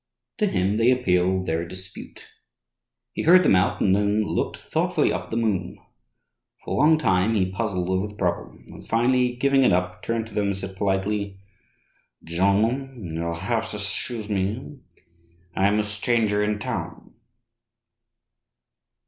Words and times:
To 0.39 0.47
him 0.47 0.77
they 0.77 0.89
appealed 0.89 1.45
their 1.45 1.63
dispute. 1.63 2.27
He 3.13 3.21
heard 3.21 3.43
them 3.43 3.55
out, 3.55 3.81
and 3.81 3.95
then 3.95 4.23
looked 4.23 4.57
thoughtfully 4.57 5.13
up 5.13 5.25
at 5.25 5.29
the 5.29 5.37
moon. 5.37 5.77
For 6.65 6.73
a 6.73 6.77
long 6.79 6.97
time 6.97 7.35
he 7.35 7.51
puzzled 7.51 7.87
over 7.87 8.07
the 8.07 8.15
problem, 8.15 8.65
and 8.69 8.83
finally, 8.87 9.35
giving 9.35 9.63
it 9.63 9.71
up, 9.71 10.01
turned 10.01 10.25
to 10.25 10.33
them 10.33 10.47
and 10.47 10.57
said 10.57 10.75
politely, 10.75 11.39
'Gentlemen, 12.23 13.11
you'll 13.13 13.35
have 13.35 13.69
to 13.69 13.77
'scuse 13.77 14.27
me. 14.27 14.79
I'm 15.55 15.77
a 15.79 15.83
stranger 15.83 16.41
in 16.41 16.57
town.' 16.57 17.13